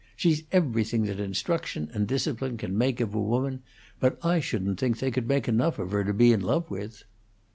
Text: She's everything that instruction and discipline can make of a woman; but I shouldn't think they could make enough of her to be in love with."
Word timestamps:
She's 0.15 0.45
everything 0.51 1.03
that 1.03 1.19
instruction 1.19 1.91
and 1.93 2.07
discipline 2.07 2.57
can 2.57 2.75
make 2.75 2.99
of 3.01 3.13
a 3.13 3.21
woman; 3.21 3.61
but 3.99 4.17
I 4.25 4.39
shouldn't 4.39 4.79
think 4.79 4.97
they 4.97 5.11
could 5.11 5.27
make 5.27 5.47
enough 5.47 5.77
of 5.77 5.91
her 5.91 6.03
to 6.03 6.11
be 6.11 6.33
in 6.33 6.41
love 6.41 6.71
with." 6.71 7.03